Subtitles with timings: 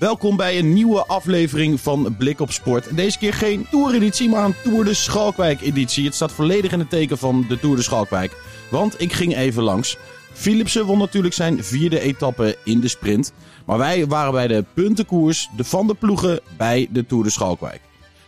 [0.00, 2.96] Welkom bij een nieuwe aflevering van Blik op Sport.
[2.96, 6.04] Deze keer geen Tour-editie, maar een Tour de Schalkwijk-editie.
[6.04, 8.36] Het staat volledig in het teken van de Tour de Schalkwijk.
[8.70, 9.96] Want ik ging even langs.
[10.32, 13.32] Philipsen won natuurlijk zijn vierde etappe in de sprint.
[13.66, 17.80] Maar wij waren bij de puntenkoers, de van de ploegen, bij de Tour de Schalkwijk.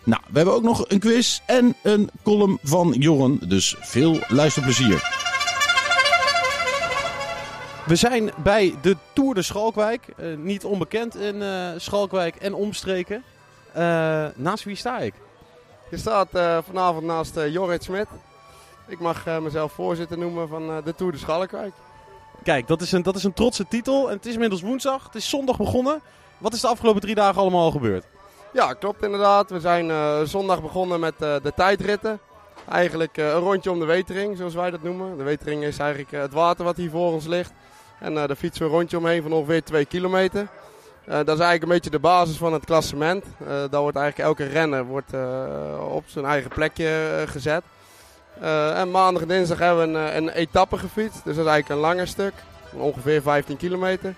[0.04, 3.48] Nou, we hebben ook nog een quiz en een column van Jorren.
[3.48, 5.30] Dus veel luisterplezier.
[7.86, 10.08] We zijn bij de Tour de Schalkwijk.
[10.16, 13.24] Eh, niet onbekend in eh, Schalkwijk en omstreken.
[13.72, 15.14] Eh, naast wie sta ik?
[15.90, 16.28] Je staat
[16.64, 18.06] vanavond naast Jorrit Smit.
[18.86, 21.72] Ik mag mezelf voorzitter noemen van de Tour de Schalkwijk.
[22.42, 24.08] Kijk, dat is, een, dat is een trotse titel.
[24.10, 25.04] En het is inmiddels woensdag.
[25.04, 26.00] Het is zondag begonnen.
[26.38, 28.04] Wat is de afgelopen drie dagen allemaal al gebeurd?
[28.52, 29.50] Ja, klopt inderdaad.
[29.50, 32.20] We zijn zondag begonnen met de tijdritten.
[32.68, 35.16] Eigenlijk eh, een rondje om de Wetering, zoals wij dat noemen.
[35.16, 37.52] De Wetering is eigenlijk eh, het water wat hier voor ons ligt.
[38.00, 40.48] En eh, daar fietsen we een rondje omheen van ongeveer 2 kilometer.
[41.04, 43.24] Dat is eigenlijk een beetje de basis van het klassement.
[43.24, 45.12] Eh daar wordt eigenlijk elke renner wordt,
[45.90, 47.62] op zijn eigen plekje gezet.
[48.74, 51.24] En maandag en dinsdag hebben we een, een etappe gefietst.
[51.24, 52.32] Dus dat is eigenlijk een langer stuk.
[52.72, 54.14] Ongeveer 15 kilometer.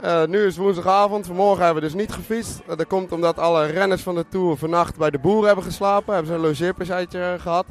[0.00, 1.26] Eh, nu is woensdagavond.
[1.26, 2.60] Vanmorgen hebben we dus niet gefietst.
[2.66, 6.14] Eh, dat komt omdat alle renners van de Tour vannacht bij de boeren hebben geslapen.
[6.14, 7.66] Hebben ze een logeerpartijtje gehad.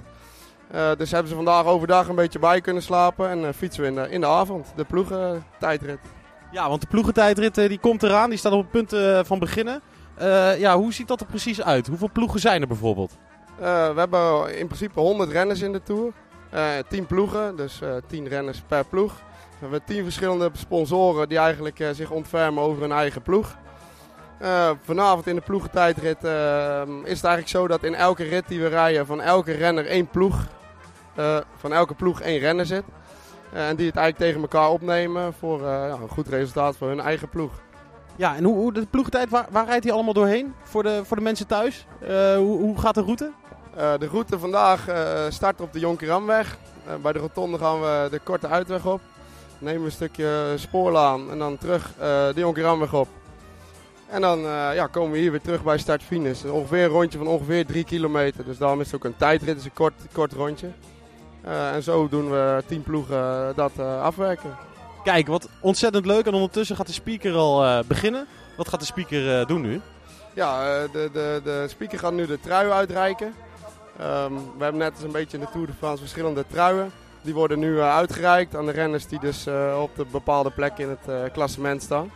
[0.72, 3.30] Eh, dus hebben ze vandaag overdag een beetje bij kunnen slapen.
[3.30, 4.74] En fietsen we in de, in de avond.
[4.76, 6.00] De ploegen tijdrit.
[6.52, 8.30] Ja, want de ploegentijdrit die komt eraan.
[8.30, 9.82] Die staat op het punt van beginnen.
[10.58, 11.88] Ja, hoe ziet dat er precies uit?
[11.88, 13.18] Hoeveel ploegen zijn er bijvoorbeeld?
[13.58, 16.14] We hebben in principe 100 renners in de Tour.
[16.50, 19.14] Eh 10 ploegen, dus eh 10 renners per ploeg.
[19.60, 23.56] We hebben 10 verschillende sponsoren die eigenlijk eh, zich ontfermen over hun eigen ploeg.
[24.40, 28.62] Eh, vanavond in de ploegentijdrit eh, is het eigenlijk zo dat in elke rit die
[28.62, 30.46] we rijden van elke renner één ploeg,
[31.58, 32.84] van elke ploeg één renner zit.
[33.54, 37.30] En die het eigenlijk tegen elkaar opnemen voor ja, een goed resultaat voor hun eigen
[37.30, 37.52] ploeg.
[38.16, 40.54] Ja, en hoe, hoe de ploegentijd, waar, waar rijdt hij allemaal doorheen?
[40.64, 41.86] Voor de, voor de mensen thuis?
[42.38, 43.32] Hoe, hoe gaat de route?
[43.76, 44.88] De route vandaag
[45.30, 46.58] start op de Jonkeramweg.
[47.02, 49.02] Bij de rotonde gaan we de korte uitweg op.
[49.60, 53.08] Nemen we een stukje spoorlaan en dan terug eh, de Jonkeramweg op.
[54.10, 56.44] En dan eh, ja, komen we hier weer terug bij start finish.
[56.44, 58.46] Ongeveer een rondje van ongeveer 3 kilometer.
[58.46, 60.68] Dus daarom is het ook een tijdrit, dus een kort, kort rondje.
[61.42, 64.58] Eh, en zo doen we tien ploegen dat eh, afwerken.
[65.04, 66.26] Kijk, wat ontzettend leuk.
[66.26, 68.28] En ondertussen gaat de speaker al eh, beginnen.
[68.58, 69.82] Wat gaat de speaker eh, doen nu?
[70.34, 73.34] Ja, eh, de, de, de speaker gaat nu de trui uitreiken.
[74.00, 76.92] Ehm, we hebben net als een beetje in de Tour de France verschillende truien.
[77.28, 80.84] Die worden nu eh, uitgereikt aan de renners die dus eh, op de bepaalde plekken
[80.84, 82.12] in het eh, klassement staan.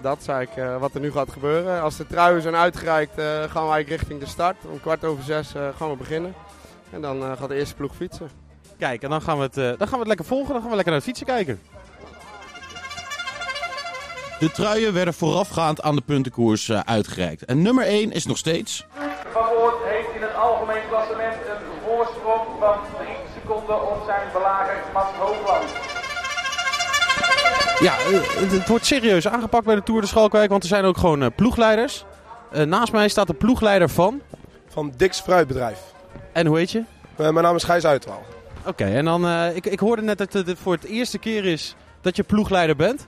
[0.00, 1.82] Dat is eigenlijk eh, wat er nu gaat gebeuren.
[1.82, 4.56] Als de truien zijn uitgereikt eh, gaan we eigenlijk richting de start.
[4.70, 6.34] Om kwart over zes eh, gaan we beginnen.
[6.90, 8.30] En dan eh, gaat de eerste ploeg fietsen.
[8.78, 10.52] Kijk, en dan gaan, we het, eh, dan gaan we het lekker volgen.
[10.52, 11.60] Dan gaan we lekker naar het fietsen kijken.
[14.38, 17.44] De truien werden voorafgaand aan de puntenkoers eh, uitgereikt.
[17.44, 18.86] En nummer 1 is nog steeds...
[19.32, 22.99] Van Oort heeft in het algemeen klassement een voorsprong van 3
[23.50, 25.64] seconden op zijn belager Mats Hoogland.
[27.80, 30.84] Ja, eh, het, het wordt serieus aangepakt bij de Tour de Schalkwijk, want er zijn
[30.84, 32.04] ook gewoon eh, ploegleiders.
[32.50, 34.20] Eh, naast mij staat de ploegleider van.
[34.68, 35.78] van Dix Fruitbedrijf.
[36.32, 36.82] En hoe heet je?
[37.16, 38.22] Eh, mijn naam is Gijs Uitwaal.
[38.66, 41.76] Oké, en dan, eh, ik, ik hoorde net dat het voor het eerste keer is
[42.00, 43.06] dat je ploegleider bent.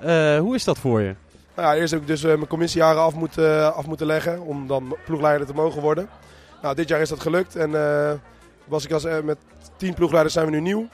[0.00, 1.14] Eh, hoe is dat voor je?
[1.54, 4.96] Nou ja, eerst heb ik dus mijn commissiejaren af moeten, af moeten leggen om dan
[5.04, 6.08] ploegleider te mogen worden.
[6.62, 8.12] Nou, dit jaar is dat gelukt en eh,
[8.68, 9.38] was ik als, met
[9.78, 10.88] tien ploegleiders zijn we nu nieuw.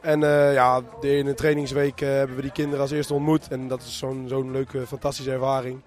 [0.00, 3.48] En eh, ja, de ene trainingsweek eh, hebben we die kinderen als eerste ontmoet.
[3.48, 5.80] En dat is zo'n zo'n leuke, fantastische ervaring.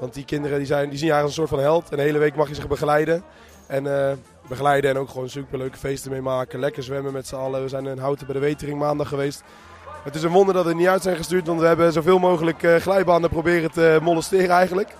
[0.00, 1.90] Want die kinderen die zijn, die zien je als een soort van held.
[1.90, 3.22] En de hele week mag je ze begeleiden.
[3.66, 4.16] En eh,
[4.48, 6.60] begeleiden en ook gewoon superleuke feesten meemaken.
[6.60, 7.62] Lekker zwemmen met z'n allen.
[7.62, 9.42] We zijn in Houten bij de Wetering maandag geweest.
[10.04, 12.66] Het is een wonder dat we niet uit zijn gestuurd, want we hebben zoveel mogelijk
[12.78, 14.94] glijbanen proberen te molesteren eigenlijk.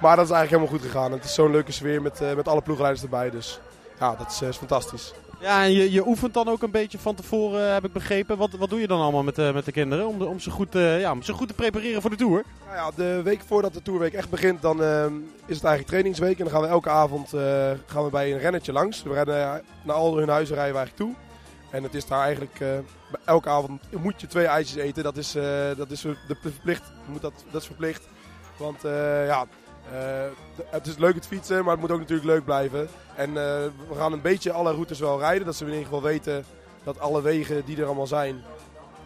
[0.00, 1.12] Maar dat is eigenlijk helemaal goed gegaan.
[1.12, 3.60] Het is zo'n leuke sfeer met, met alle ploegleiders erbij, dus
[3.98, 5.12] ja, dat is fantastisch.
[5.42, 8.36] Ja, en je, je oefent dan ook een beetje van tevoren, eh, heb ik begrepen.
[8.36, 10.50] Wat, wat doe je dan allemaal met, de met de kinderen om, de, om, ze
[10.50, 12.44] goed, eh, ja, om ze goed te prepareren voor de Tour?
[12.64, 15.04] Nou ja, de week voordat de Tourweek echt begint, dan eh,
[15.46, 16.38] is het eigenlijk trainingsweek.
[16.38, 19.02] En dan gaan we elke avond eh, gaan we bij een rennetje langs.
[19.02, 21.22] We rennen eh, naar al hun huizen rijden we eigenlijk toe.
[21.70, 22.68] En het is daar eigenlijk, eh,
[23.24, 25.02] elke avond moet je twee ijsjes eten.
[25.02, 25.44] Dat is, eh,
[25.76, 28.08] dat is, de verplicht, moet dat, dat is verplicht.
[28.56, 29.61] Want eh, ja, Eh,
[30.70, 32.88] het is leuk het fietsen, maar het moet ook natuurlijk leuk blijven.
[33.16, 33.34] En eh,
[33.88, 35.46] we gaan een beetje alle routes wel rijden.
[35.46, 36.44] Dat ze in ieder geval weten
[36.84, 38.42] dat alle wegen die er allemaal zijn,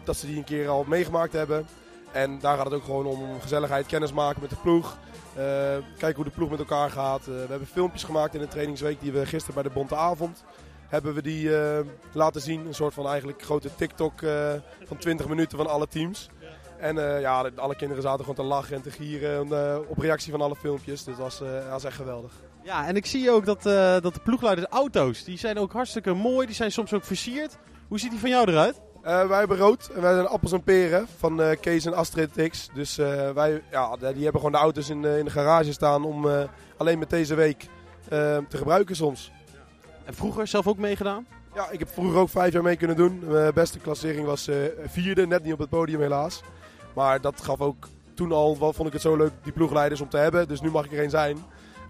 [0.03, 1.67] dat ze die een keer al meegemaakt hebben.
[2.11, 4.97] En daar gaat het ook gewoon om gezelligheid, kennis maken met de ploeg.
[5.33, 5.43] Eh,
[5.97, 7.19] kijken hoe de ploeg met elkaar gaat.
[7.19, 10.43] Eh, we hebben filmpjes gemaakt in de trainingsweek die we gisteren bij de Bonte Avond
[10.87, 11.79] hebben we die eh,
[12.11, 12.65] laten zien.
[12.65, 14.53] Een soort van eigenlijk grote TikTok eh,
[14.85, 16.29] van 20 minuten van alle teams.
[16.79, 20.31] En eh, ja, alle kinderen zaten gewoon te lachen en te gieren eh, op reactie
[20.31, 21.03] van alle filmpjes.
[21.03, 22.31] Dus dat was, eh, dat was echt geweldig.
[22.63, 23.61] Ja, en ik zie ook dat,
[24.03, 26.45] dat de ploegleiders auto's, die zijn ook hartstikke mooi.
[26.45, 27.57] Die zijn soms ook versierd.
[27.87, 28.81] Hoe ziet die van jou eruit?
[29.01, 32.69] Wij hebben rood en wij zijn appels en peren van Kees en Astrid X.
[32.73, 32.95] Dus
[33.33, 36.27] wij, ja, die hebben gewoon de auto's in, de- in de garage staan om
[36.77, 37.67] alleen met deze week
[38.09, 39.31] te gebruiken soms.
[40.05, 41.27] En vroeger zelf ook meegedaan?
[41.55, 43.21] Ja, ik heb vroeger ook vijf jaar mee kunnen doen.
[43.27, 44.49] Mijn beste klassering was
[44.85, 46.41] vierde, net niet op het podium helaas.
[46.97, 50.09] Maar dat gaf ook toen al, wel, vond ik het zo leuk, die ploegleiders om
[50.09, 50.47] te hebben.
[50.47, 51.37] Dus nu mag ik er een zijn.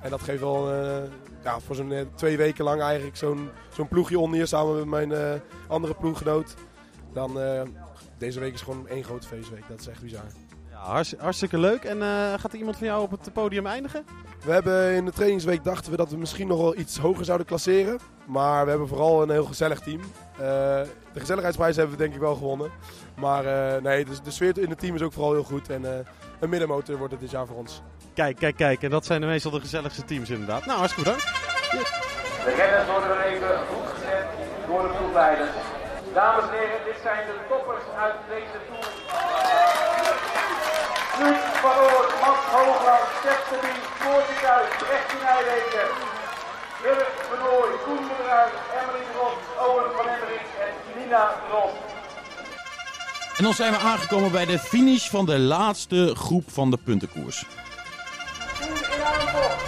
[0.01, 1.03] En dat geeft wel eh,
[1.43, 5.39] ja, voor zo'n eh, twee weken lang eigenlijk zo'n ploegje onder samen met mijn eh,
[5.67, 6.55] andere ploeggenoot.
[7.13, 7.39] Dan
[8.17, 9.67] deze week is gewoon één grote feestweek.
[9.67, 10.46] Dat is echt bizar.
[10.85, 11.83] Ja, hartstikke leuk.
[11.83, 14.05] En eh, gaat er iemand van jou op het podium eindigen?
[14.45, 17.47] We hebben in de trainingsweek dachten we dat we misschien nog wel iets hoger zouden
[17.47, 17.99] klasseren.
[18.25, 20.01] Maar we hebben vooral een heel gezellig team.
[20.33, 20.37] Eh,
[21.13, 22.71] de gezelligheidsprijs hebben we denk ik wel gewonnen.
[23.15, 25.69] Maar eh, nee, de, de sfeer in het team is ook vooral heel goed.
[25.69, 26.05] En eh,
[26.39, 27.81] een middenmotor wordt het dit jaar voor ons.
[28.13, 28.83] Kijk, kijk, kijk.
[28.83, 30.65] En dat zijn meestal de gezelligste teams inderdaad.
[30.65, 31.31] Nou, hartstikke bedankt.
[32.45, 34.27] De renners worden weer even goed gezet
[34.67, 35.49] door de ploegleiders.
[36.13, 38.96] Dames en heren, dit zijn de toppers uit deze toer.
[41.21, 45.87] Luc van Oort, Mats Hoogland, Stef de Bie, Floortje Kuijs, Rechtje Nijwegen,
[46.81, 51.71] Dirk van Ooy, Koen de Bruin, Emmeline Ros, Owen van Emmering en Nina Ros.
[53.37, 57.45] En dan zijn we aangekomen bij de finish van de laatste groep van de puntenkoers.
[58.59, 59.61] Team in aantocht.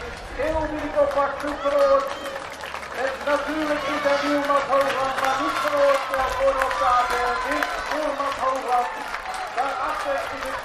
[0.00, 2.08] Het is geel die ik oppakt, Luc van Oort.
[3.02, 6.02] En natuurlijk is er nieuw Mats Hoogland, maar niet van Oort
[6.38, 7.18] voor de opstate.
[7.48, 9.09] Wint voor Mats Hoogland.
[9.60, 10.60] Daarachter is het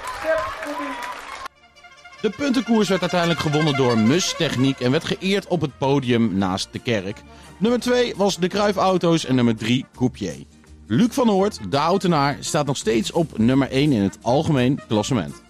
[2.22, 6.68] de puntenkoers werd uiteindelijk gewonnen door Mus Techniek en werd geëerd op het podium naast
[6.72, 7.22] de kerk.
[7.58, 10.44] Nummer 2 was de Kruif Auto's en nummer 3 Coupier.
[10.86, 15.42] Luc van Oort, de Houtenaar, staat nog steeds op nummer 1 in het algemeen klassement.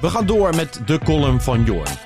[0.00, 1.98] We gaan door met de column van Jorn.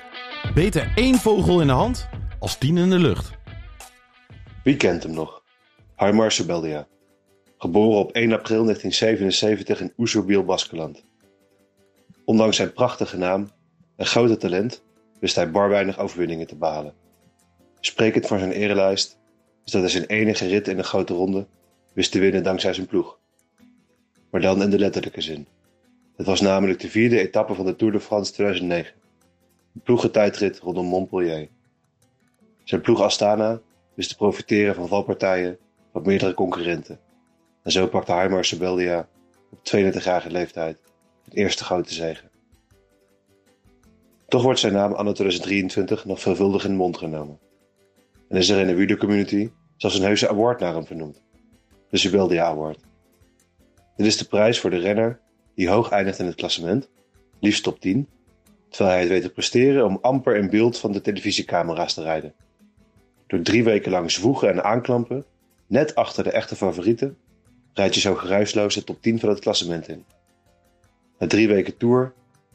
[0.54, 2.08] Beter één vogel in de hand
[2.38, 3.30] als tien in de lucht.
[4.64, 5.42] Wie kent hem nog?
[5.94, 6.86] Haimar Sebeldia.
[7.62, 11.04] Geboren op 1 april 1977 in Oesoebiel, Baskeland.
[12.24, 13.50] Ondanks zijn prachtige naam
[13.96, 14.82] en grote talent
[15.18, 16.94] wist hij bar weinig overwinningen te behalen.
[17.80, 19.18] Sprekend voor zijn erelijst
[19.64, 21.46] is dat hij zijn enige rit in de grote ronde
[21.92, 23.18] wist te winnen dankzij zijn ploeg.
[24.30, 25.46] Maar dan in de letterlijke zin.
[26.16, 28.94] Het was namelijk de vierde etappe van de Tour de France 2009.
[29.74, 31.48] Een ploegentijdrit rondom Montpellier.
[32.64, 33.60] Zijn ploeg Astana
[33.94, 35.58] wist te profiteren van valpartijen
[35.92, 37.00] van meerdere concurrenten.
[37.62, 39.08] En zo pakte Haimar Sebeldia
[39.50, 40.78] op 32-jarige leeftijd
[41.24, 42.28] het eerste grote zege.
[44.28, 47.38] Toch wordt zijn naam anno 2023 nog veelvuldig in de mond genomen.
[48.28, 51.22] En is er in de wielercommunity zelfs een heuse award naar hem vernoemd.
[51.90, 52.78] De Sebeldia Award.
[53.96, 55.20] Dit is de prijs voor de renner
[55.54, 56.88] die hoog eindigt in het klassement,
[57.40, 58.08] liefst top 10,
[58.68, 62.34] terwijl hij het weet te presteren om amper in beeld van de televisiecamera's te rijden.
[63.26, 65.24] Door drie weken lang zwoegen en aanklampen,
[65.66, 67.16] net achter de echte favorieten,
[67.80, 70.04] rijd je zo geruisloos de top 10 van het klassement in.
[71.18, 72.12] Na drie weken tour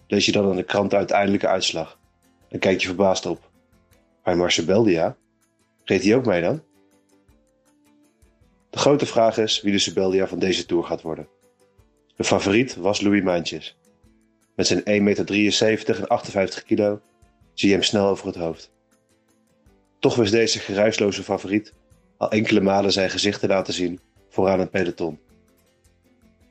[0.08, 2.00] lees je dan in de krant de uiteindelijke uitslag
[2.50, 3.50] en kijk je verbaasd op.
[4.24, 5.16] Maar Marcel Beldia,
[5.84, 6.64] reed hij ook mee dan?
[8.70, 11.28] De grote vraag is wie de Sebeldia van deze tour gaat worden.
[12.16, 13.78] De favoriet was Louis Maantjes.
[14.56, 17.02] Met zijn 1,73 meter en 58 kilo
[17.54, 18.72] zie je hem snel over het hoofd.
[20.00, 21.74] Toch wist deze geruisloze favoriet
[22.18, 24.00] al enkele malen zijn gezicht te laten zien
[24.36, 25.20] vooraan het peloton.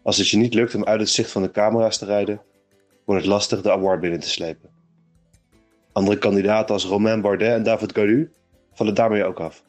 [0.03, 2.41] Als het je niet lukt om uit het zicht van de camera's te rijden,
[3.05, 4.71] wordt het lastig de award binnen te slepen.
[5.93, 8.33] Andere kandidaten als Romain Bardet en David Gaudu
[8.73, 9.65] vallen daarmee ook af.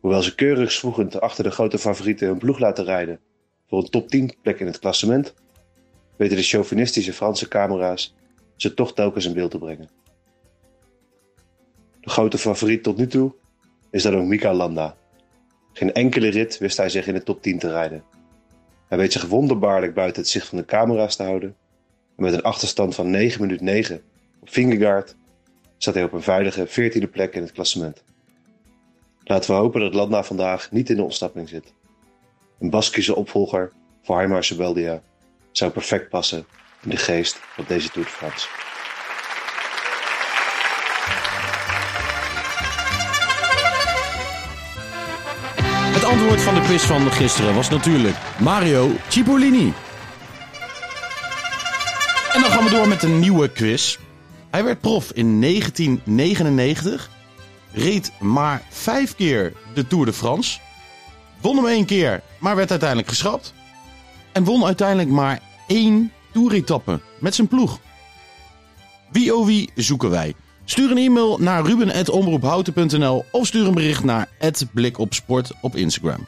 [0.00, 3.20] Hoewel ze keurig zwoegend achter de grote favorieten hun ploeg laten rijden
[3.68, 5.34] voor een top 10 plek in het klassement,
[6.16, 8.14] weten de chauvinistische Franse camera's
[8.56, 9.88] ze toch telkens in beeld te brengen.
[12.00, 13.34] De grote favoriet tot nu toe
[13.90, 14.96] is dan ook Mika Landa.
[15.78, 18.04] Geen enkele rit wist hij zich in de top 10 te rijden.
[18.88, 21.56] Hij weet zich wonderbaarlijk buiten het zicht van de camera's te houden.
[22.16, 24.02] En met een achterstand van 9 minuten 9
[24.40, 25.16] op Vingegaard
[25.76, 28.04] staat hij op een veilige 14e plek in het klassement.
[29.24, 31.72] Laten we hopen dat Landa vandaag niet in de ontsnapping zit.
[32.60, 35.02] Een Baskische opvolger voor Haimar Sebeldia
[35.52, 36.46] zou perfect passen
[36.82, 38.48] in de geest op deze Tour de France.
[46.08, 49.72] Antwoord van de quiz van gisteren was natuurlijk Mario Cipollini.
[52.32, 53.98] En dan gaan we door met een nieuwe quiz.
[54.50, 57.10] Hij werd prof in 1999,
[57.72, 60.58] reed maar vijf keer de Tour de France,
[61.40, 63.54] won hem één keer, maar werd uiteindelijk geschrapt.
[64.32, 67.78] En won uiteindelijk maar één toeretappe met zijn ploeg.
[69.10, 70.34] Wie oh wie zoeken wij?
[70.70, 74.28] Stuur een e-mail naar ruben.omroephouten.nl of stuur een bericht naar
[74.72, 76.26] @blikopsport op Instagram.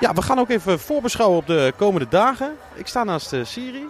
[0.00, 2.56] Ja, we gaan ook even voorbeschouwen op de komende dagen.
[2.74, 3.84] Ik sta naast uh, Siri.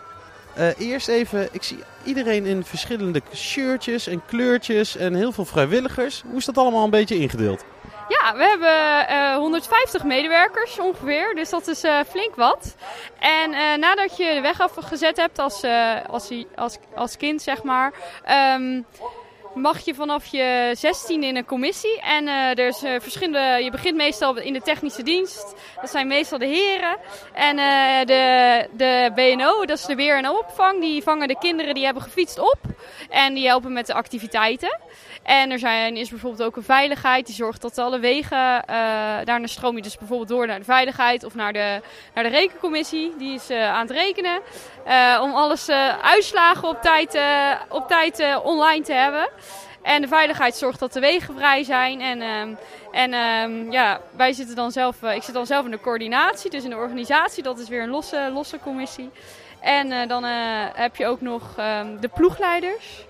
[0.59, 6.23] Uh, eerst even, ik zie iedereen in verschillende shirtjes en kleurtjes en heel veel vrijwilligers.
[6.26, 7.64] Hoe is dat allemaal een beetje ingedeeld?
[8.11, 12.75] Ja, we hebben uh, 150 medewerkers ongeveer, dus dat is uh, flink wat.
[13.19, 15.64] En uh, nadat je de weg afgezet hebt als,
[16.07, 17.93] als, als, als kind, zeg maar,
[18.57, 18.87] um,
[19.54, 22.00] mag je vanaf je 16 in een commissie.
[22.00, 25.54] En er is verschillende, je begint meestal in de technische dienst.
[25.80, 26.97] Dat zijn meestal de heren.
[27.33, 27.57] En
[28.07, 32.02] de, de BNO, dat is de weer- en opvang, die vangen de kinderen die hebben
[32.02, 32.59] gefietst op.
[33.09, 34.78] En die helpen met de activiteiten.
[35.23, 38.62] En er zijn, is bijvoorbeeld ook een veiligheid die zorgt dat alle wegen,
[39.25, 41.80] daarna stroom je dus bijvoorbeeld door naar de veiligheid of naar de,
[42.14, 43.14] naar de rekencommissie.
[43.19, 44.40] Die is aan het rekenen
[45.23, 45.69] om alles
[46.02, 47.21] uitslagen op tijd,
[47.69, 49.28] op tijd online te hebben.
[49.82, 52.00] En de veiligheid zorgt dat de wegen vrij zijn.
[52.00, 52.58] En, um,
[52.92, 56.64] en um, ja, wij zitten dan zelf, ik zit dan zelf in de coördinatie, dus
[56.64, 57.42] in de organisatie.
[57.42, 59.10] Dat is weer een losse, losse commissie.
[59.60, 60.25] En dan
[60.75, 63.04] heb je ook nog um, de ploegleiders.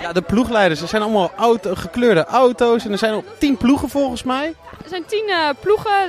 [0.00, 0.80] Ja, de ploegleiders.
[0.80, 4.54] Er zijn allemaal auto, gekleurde auto's en er zijn ook tien ploegen volgens mij.
[4.82, 6.08] Er zijn tien uh, ploegen.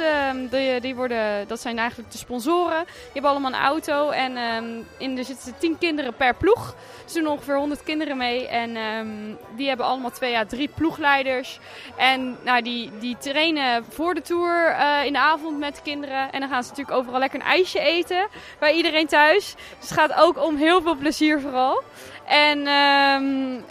[0.49, 2.83] De, die worden, dat zijn eigenlijk de sponsoren.
[2.85, 6.75] Die hebben allemaal een auto en um, in, er zitten tien kinderen per ploeg.
[7.07, 11.59] Er doen ongeveer 100 kinderen mee en um, die hebben allemaal twee à drie ploegleiders.
[11.97, 16.31] En nou, die, die trainen voor de tour uh, in de avond met de kinderen.
[16.31, 18.27] En dan gaan ze natuurlijk overal lekker een ijsje eten
[18.59, 19.55] bij iedereen thuis.
[19.79, 21.83] Dus het gaat ook om heel veel plezier vooral.
[22.25, 22.67] En,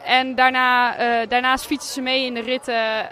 [0.04, 3.09] en daarna, uh, daarnaast fietsen ze mee in de ritten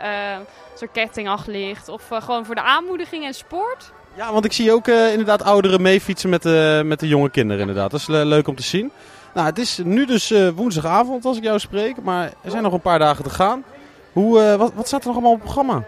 [0.80, 1.88] er ketting ligt.
[1.88, 3.92] Of uh, gewoon voor de aanmoediging en sport.
[4.14, 7.90] Ja, want ik zie ook inderdaad ouderen meefietsen met de, met de jonge kinderen inderdaad.
[7.90, 8.92] Dat is leuk om te zien.
[9.34, 12.02] Nou, het is nu dus woensdagavond als ik jou spreek.
[12.02, 13.64] Maar er zijn nog een paar dagen te gaan.
[14.12, 15.84] Hoe, wat, wat staat er nog allemaal op het programma?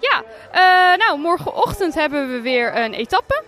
[0.00, 0.22] Ja,
[0.96, 3.42] nou morgenochtend hebben we weer een etappe.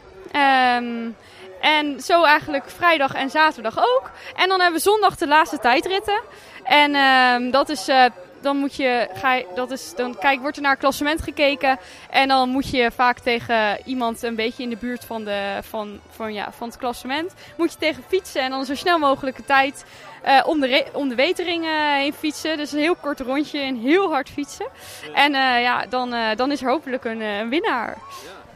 [0.77, 1.17] Um,
[1.61, 4.11] en zo eigenlijk vrijdag en zaterdag ook.
[4.37, 6.21] En dan hebben we zondag de laatste tijdritten.
[6.63, 7.89] En uh, dat is...
[7.89, 8.05] Uh,
[8.47, 11.79] dan moet je, ga je, dat is, dan kijk, wordt er naar het klassement gekeken.
[12.11, 16.01] En dan moet je vaak tegen iemand een beetje in de buurt van, de, van,
[16.11, 17.35] van, ja, van het klassement.
[17.57, 19.85] Moet je tegen fietsen en dan zo snel mogelijk de tijd
[20.27, 22.57] uh, om, de om de wetering uh, heen fietsen.
[22.57, 24.67] Dus een heel kort rondje en heel hard fietsen.
[25.15, 27.97] En uh, ja, dan, dan is er hopelijk een, een winnaar.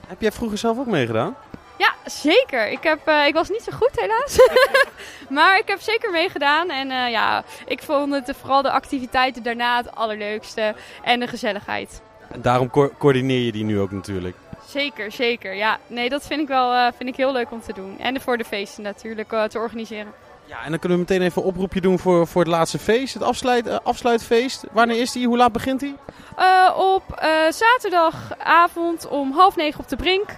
[0.06, 1.36] Heb jij vroeger zelf ook meegedaan?
[1.80, 2.68] Ja, zeker.
[2.68, 4.38] Ik, heb, uh, ik was niet zo goed helaas.
[5.38, 6.70] maar ik heb zeker meegedaan.
[6.70, 10.74] En uh, ja, ik vond het vooral de activiteiten daarna het allerleukste.
[11.02, 12.00] En de gezelligheid.
[12.30, 14.36] En daarom co coördineer je die nu ook natuurlijk.
[14.66, 15.54] Zeker, zeker.
[15.54, 17.98] Ja, nee, dat vind ik wel uh, vind ik heel leuk om te doen.
[17.98, 20.12] En voor de feesten natuurlijk te organiseren.
[20.44, 23.14] Ja, en dan kunnen we meteen even een oproepje doen voor, voor het laatste feest.
[23.14, 24.64] Het afsluit, afsluitfeest.
[24.72, 25.26] Wanneer is die?
[25.26, 25.96] Hoe laat begint die?
[26.76, 27.02] op
[27.48, 30.28] zaterdagavond om half negen op de Brink.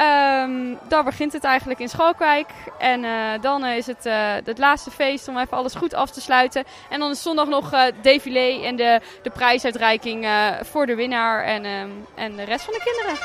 [0.00, 2.48] Um, daar begint het eigenlijk in Schalkwijk.
[2.78, 6.20] En uh, dan is het uh, het laatste feest om even alles goed af te
[6.20, 6.64] sluiten.
[6.90, 10.26] En dan is zondag nog uh, défilé en de, de prijsuitreiking
[10.62, 13.18] voor de winnaar en, um, en de rest van de kinderen.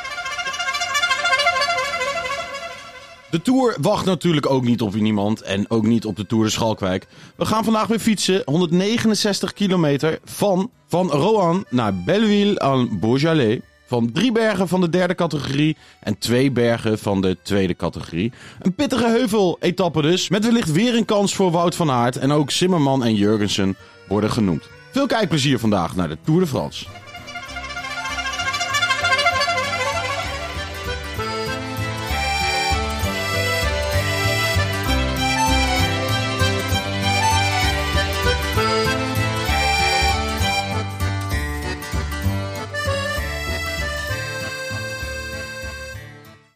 [3.30, 6.50] De Tour wacht natuurlijk ook niet op niemand en ook niet op de Tour de
[6.50, 7.08] Schalkwijk.
[7.36, 13.60] We gaan vandaag weer fietsen, 169 kilometer van, van Rohan naar Belleville aan Beaujolais.
[13.86, 18.32] Van drie bergen van de derde categorie en twee bergen van de tweede categorie.
[18.62, 22.18] Een pittige heuvel-etappe dus, met wellicht weer een kans voor Wout van Aert.
[22.18, 23.76] En ook Zimmerman en Jurgensen
[24.08, 24.70] worden genoemd.
[24.92, 26.86] Veel kijkplezier vandaag naar de Tour de France.